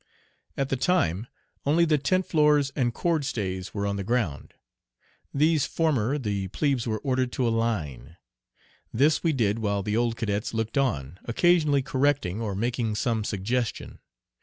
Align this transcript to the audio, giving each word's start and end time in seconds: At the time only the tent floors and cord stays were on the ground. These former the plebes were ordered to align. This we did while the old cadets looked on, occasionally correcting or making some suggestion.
At 0.57 0.69
the 0.69 0.75
time 0.77 1.27
only 1.63 1.85
the 1.85 1.99
tent 1.99 2.25
floors 2.25 2.71
and 2.75 2.91
cord 2.91 3.23
stays 3.23 3.71
were 3.71 3.85
on 3.85 3.97
the 3.97 4.03
ground. 4.03 4.55
These 5.31 5.67
former 5.67 6.17
the 6.17 6.47
plebes 6.47 6.87
were 6.87 6.97
ordered 7.01 7.31
to 7.33 7.47
align. 7.47 8.17
This 8.91 9.23
we 9.23 9.31
did 9.31 9.59
while 9.59 9.83
the 9.83 9.95
old 9.95 10.15
cadets 10.17 10.55
looked 10.55 10.75
on, 10.79 11.19
occasionally 11.25 11.83
correcting 11.83 12.41
or 12.41 12.55
making 12.55 12.95
some 12.95 13.23
suggestion. 13.23 13.99